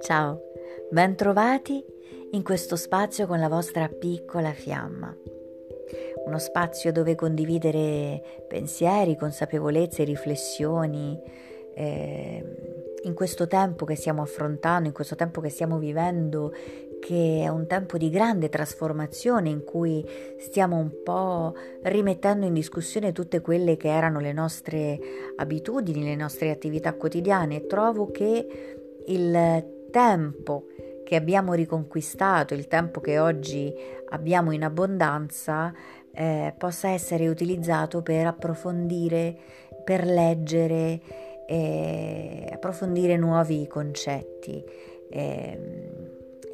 [0.00, 0.40] Ciao,
[0.90, 1.84] bentrovati
[2.30, 5.14] in questo spazio con la vostra piccola fiamma.
[6.24, 11.20] Uno spazio dove condividere pensieri, consapevolezze, riflessioni.
[11.74, 12.71] Eh,
[13.02, 16.52] in questo tempo che stiamo affrontando, in questo tempo che stiamo vivendo,
[17.00, 20.06] che è un tempo di grande trasformazione in cui
[20.38, 25.00] stiamo un po' rimettendo in discussione tutte quelle che erano le nostre
[25.36, 30.66] abitudini, le nostre attività quotidiane, trovo che il tempo
[31.04, 33.74] che abbiamo riconquistato, il tempo che oggi
[34.10, 35.74] abbiamo in abbondanza,
[36.12, 39.36] eh, possa essere utilizzato per approfondire,
[39.84, 41.00] per leggere,
[41.46, 44.64] eh, approfondire nuovi concetti.
[45.10, 45.58] Eh,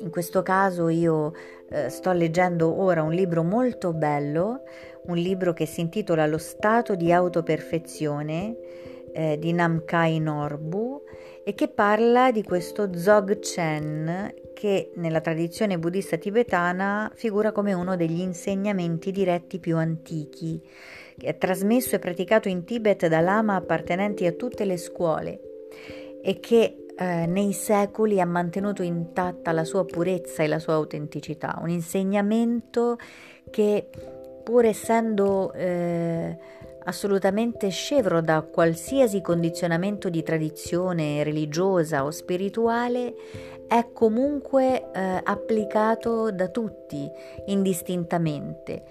[0.00, 1.32] in questo caso io
[1.70, 4.62] eh, sto leggendo ora un libro molto bello,
[5.06, 8.56] un libro che si intitola Lo stato di autoperfezione
[9.12, 11.02] eh, di Namkai Norbu
[11.44, 18.20] e che parla di questo Dzogchen che nella tradizione buddista tibetana figura come uno degli
[18.20, 20.60] insegnamenti diretti più antichi,
[21.38, 25.40] trasmesso e praticato in Tibet da lama appartenenti a tutte le scuole
[26.22, 31.58] e che eh, nei secoli ha mantenuto intatta la sua purezza e la sua autenticità,
[31.62, 32.96] un insegnamento
[33.50, 33.88] che
[34.42, 36.36] pur essendo eh,
[36.84, 43.14] assolutamente scevro da qualsiasi condizionamento di tradizione religiosa o spirituale,
[43.68, 47.08] è comunque eh, applicato da tutti
[47.46, 48.82] indistintamente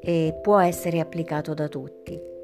[0.00, 2.34] e può essere applicato da tutti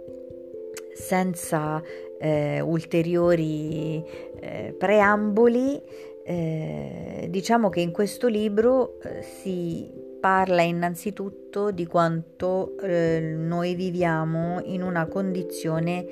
[0.95, 1.83] senza
[2.19, 4.05] eh, ulteriori
[4.41, 5.81] eh, preamboli.
[6.25, 14.61] Eh, diciamo che in questo libro eh, si parla innanzitutto di quanto eh, noi viviamo
[14.63, 16.07] in una condizione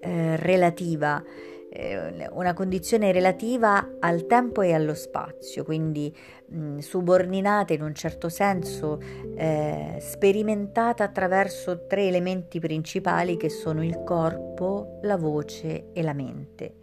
[0.00, 1.22] eh, relativa,
[1.70, 6.14] una condizione relativa al tempo e allo spazio, quindi
[6.46, 8.98] mh, subordinata in un certo senso,
[9.36, 16.76] eh, sperimentata attraverso tre elementi principali che sono il corpo, la voce e la mente.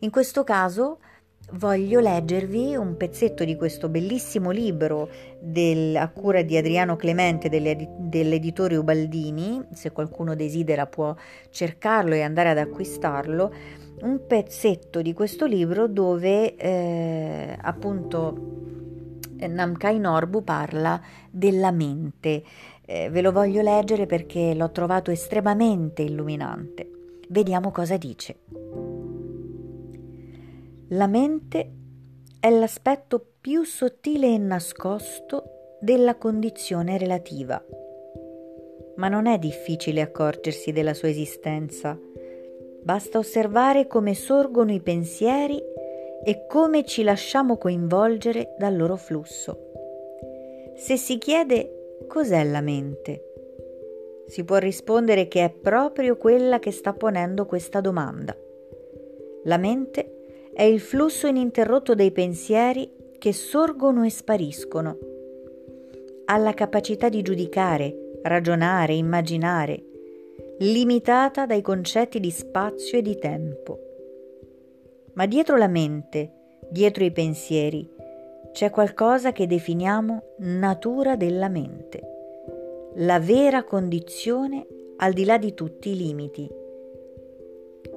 [0.00, 0.98] In questo caso
[1.52, 5.08] voglio leggervi un pezzetto di questo bellissimo libro
[5.40, 11.14] del, a cura di Adriano Clemente dell'editore Ubaldini, se qualcuno desidera può
[11.48, 13.52] cercarlo e andare ad acquistarlo,
[14.02, 18.56] un pezzetto di questo libro dove eh, appunto
[19.46, 21.00] Namkai Norbu parla
[21.30, 22.42] della mente.
[22.84, 26.90] Eh, ve lo voglio leggere perché l'ho trovato estremamente illuminante.
[27.28, 28.38] Vediamo cosa dice.
[30.88, 31.72] La mente
[32.40, 37.62] è l'aspetto più sottile e nascosto della condizione relativa,
[38.96, 41.98] ma non è difficile accorgersi della sua esistenza.
[42.82, 45.60] Basta osservare come sorgono i pensieri
[46.24, 49.70] e come ci lasciamo coinvolgere dal loro flusso.
[50.74, 53.22] Se si chiede cos'è la mente,
[54.26, 58.36] si può rispondere che è proprio quella che sta ponendo questa domanda.
[59.44, 64.98] La mente è il flusso ininterrotto dei pensieri che sorgono e spariscono.
[66.26, 69.82] Ha la capacità di giudicare, ragionare, immaginare,
[70.58, 73.78] limitata dai concetti di spazio e di tempo.
[75.14, 77.88] Ma dietro la mente, dietro i pensieri,
[78.52, 84.66] c'è qualcosa che definiamo natura della mente, la vera condizione
[84.96, 86.58] al di là di tutti i limiti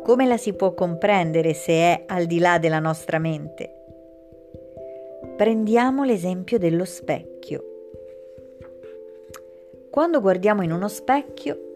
[0.04, 3.72] come la si può comprendere se è al di là della nostra mente?
[5.38, 7.64] Prendiamo l'esempio dello specchio.
[9.92, 11.71] Quando guardiamo in uno specchio,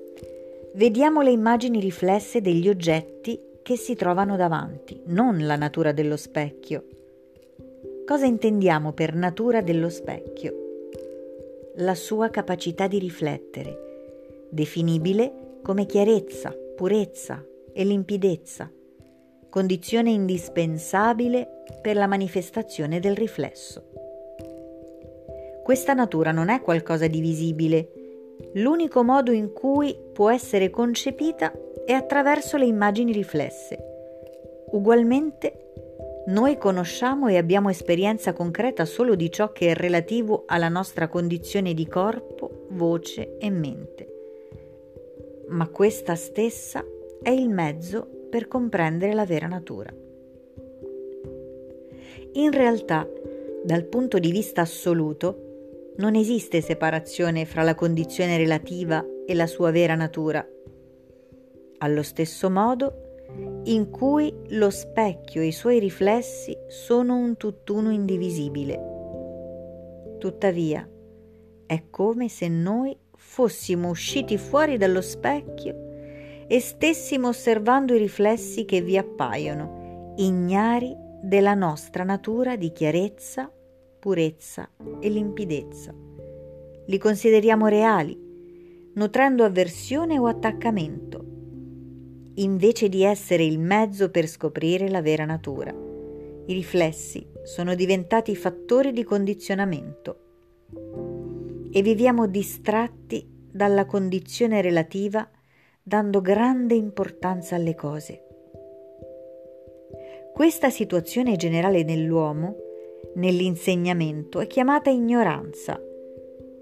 [0.75, 6.85] vediamo le immagini riflesse degli oggetti che si trovano davanti, non la natura dello specchio.
[8.05, 10.53] Cosa intendiamo per natura dello specchio?
[11.77, 17.43] La sua capacità di riflettere, definibile come chiarezza, purezza,
[17.77, 18.71] e limpidezza,
[19.49, 23.83] condizione indispensabile per la manifestazione del riflesso.
[25.61, 28.04] Questa natura non è qualcosa di visibile,
[28.53, 31.51] l'unico modo in cui può essere concepita
[31.85, 33.77] è attraverso le immagini riflesse.
[34.71, 35.65] Ugualmente,
[36.27, 41.73] noi conosciamo e abbiamo esperienza concreta solo di ciò che è relativo alla nostra condizione
[41.73, 44.07] di corpo, voce e mente.
[45.49, 46.83] Ma questa stessa
[47.21, 49.93] è il mezzo per comprendere la vera natura.
[52.33, 53.07] In realtà,
[53.63, 55.44] dal punto di vista assoluto,
[55.97, 60.45] non esiste separazione fra la condizione relativa e la sua vera natura.
[61.77, 63.05] allo stesso modo
[63.65, 68.93] in cui lo specchio e i suoi riflessi sono un tutt'uno indivisibile.
[70.17, 70.87] Tuttavia,
[71.65, 75.75] è come se noi fossimo usciti fuori dallo specchio
[76.47, 83.51] e stessimo osservando i riflessi che vi appaiono, ignari della nostra natura di chiarezza,
[84.05, 84.69] purezza
[84.99, 85.91] e limpidezza.
[86.85, 88.15] Li consideriamo reali,
[88.93, 91.25] nutrendo avversione o attaccamento,
[92.35, 95.71] invece di essere il mezzo per scoprire la vera natura.
[95.71, 100.19] I riflessi sono diventati fattori di condizionamento
[101.71, 105.27] e viviamo distratti dalla condizione relativa
[105.81, 108.21] dando grande importanza alle cose.
[110.31, 112.64] Questa situazione generale nell'uomo,
[113.13, 115.79] nell'insegnamento, è chiamata ignoranza.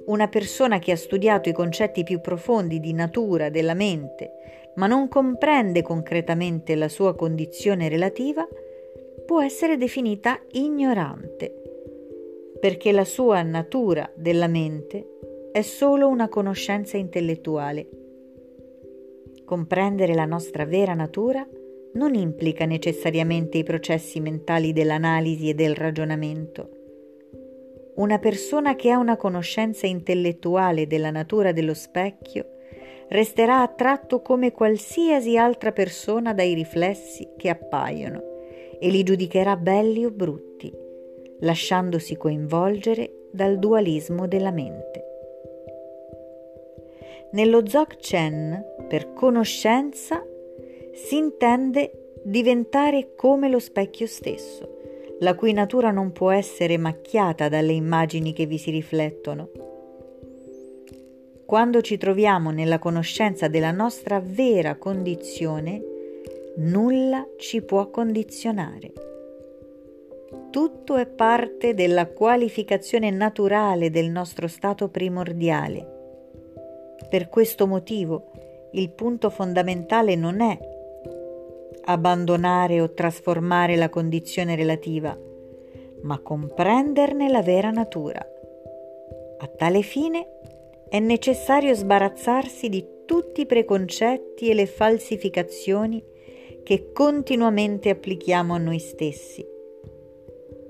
[0.05, 4.31] Una persona che ha studiato i concetti più profondi di natura della mente,
[4.75, 8.47] ma non comprende concretamente la sua condizione relativa,
[9.25, 11.53] può essere definita ignorante,
[12.59, 15.07] perché la sua natura della mente
[15.51, 18.01] è solo una conoscenza intellettuale
[19.45, 21.45] Comprendere la nostra vera natura
[21.93, 26.69] non implica necessariamente i processi mentali dell'analisi e del ragionamento.
[27.95, 32.47] Una persona che ha una conoscenza intellettuale della natura dello specchio
[33.09, 38.31] resterà attratto come qualsiasi altra persona dai riflessi che appaiono
[38.79, 40.73] e li giudicherà belli o brutti,
[41.41, 45.05] lasciandosi coinvolgere dal dualismo della mente.
[47.33, 50.22] Nello Dzogchen per conoscenza
[50.93, 54.77] si intende diventare come lo specchio stesso,
[55.19, 59.49] la cui natura non può essere macchiata dalle immagini che vi si riflettono.
[61.45, 65.81] Quando ci troviamo nella conoscenza della nostra vera condizione,
[66.57, 68.93] nulla ci può condizionare.
[70.51, 75.87] Tutto è parte della qualificazione naturale del nostro stato primordiale.
[77.09, 80.72] Per questo motivo, il punto fondamentale non è
[81.85, 85.17] abbandonare o trasformare la condizione relativa,
[86.03, 88.25] ma comprenderne la vera natura.
[89.37, 90.27] A tale fine
[90.89, 96.03] è necessario sbarazzarsi di tutti i preconcetti e le falsificazioni
[96.63, 99.45] che continuamente applichiamo a noi stessi.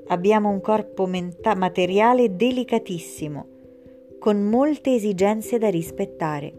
[0.07, 3.47] Abbiamo un corpo menta- materiale delicatissimo,
[4.19, 6.53] con molte esigenze da rispettare.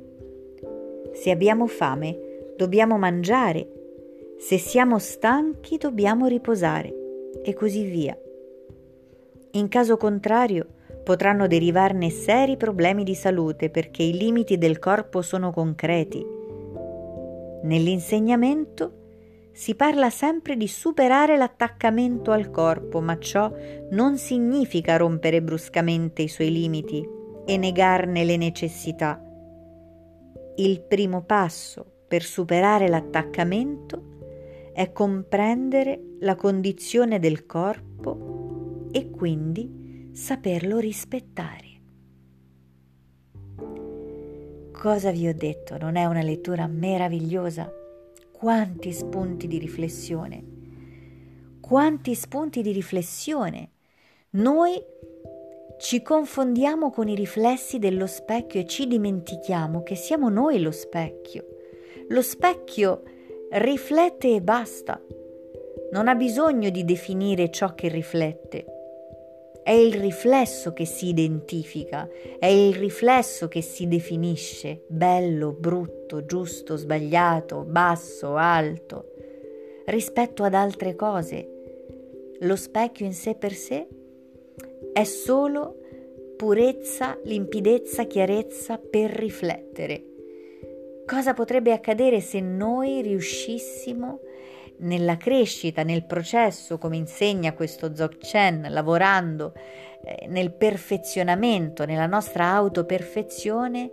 [1.12, 3.66] Se abbiamo fame, dobbiamo mangiare.
[4.46, 6.92] Se siamo stanchi, dobbiamo riposare.
[7.42, 8.14] E così via.
[9.52, 10.66] In caso contrario,
[11.02, 16.22] potranno derivarne seri problemi di salute perché i limiti del corpo sono concreti.
[17.62, 23.50] Nell'insegnamento si parla sempre di superare l'attaccamento al corpo, ma ciò
[23.92, 27.02] non significa rompere bruscamente i suoi limiti
[27.46, 29.24] e negarne le necessità
[30.56, 34.13] il primo passo per superare l'attaccamento
[34.74, 41.62] è comprendere la condizione del corpo e quindi saperlo rispettare.
[44.72, 45.78] Cosa vi ho detto?
[45.78, 47.72] Non è una lettura meravigliosa?
[48.32, 50.44] Quanti spunti di riflessione!
[51.60, 53.70] Quanti spunti di riflessione!
[54.30, 54.72] Noi
[55.78, 61.46] ci confondiamo con i riflessi dello specchio e ci dimentichiamo che siamo noi lo specchio.
[62.08, 63.02] Lo specchio
[63.56, 65.00] riflette e basta.
[65.92, 68.64] Non ha bisogno di definire ciò che riflette.
[69.62, 72.08] È il riflesso che si identifica,
[72.40, 79.12] è il riflesso che si definisce bello, brutto, giusto, sbagliato, basso, alto,
[79.86, 81.48] rispetto ad altre cose.
[82.40, 83.86] Lo specchio in sé per sé
[84.92, 85.76] è solo
[86.36, 90.13] purezza, limpidezza, chiarezza per riflettere.
[91.06, 94.20] Cosa potrebbe accadere se noi riuscissimo
[94.78, 99.52] nella crescita, nel processo, come insegna questo Dzogchen, lavorando
[100.02, 103.90] eh, nel perfezionamento, nella nostra autoperfezione,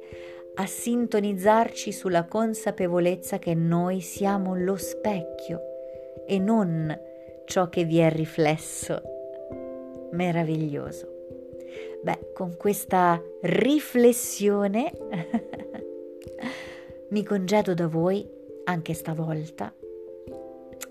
[0.56, 5.62] a sintonizzarci sulla consapevolezza che noi siamo lo specchio
[6.26, 6.98] e non
[7.46, 9.02] ciò che vi è riflesso
[10.12, 11.08] meraviglioso.
[12.04, 14.92] Beh, con questa riflessione
[17.12, 18.28] mi congedo da voi
[18.66, 19.74] anche stavolta.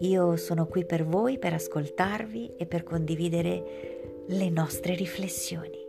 [0.00, 5.79] Io sono qui per voi, per ascoltarvi e per condividere le nostre riflessioni.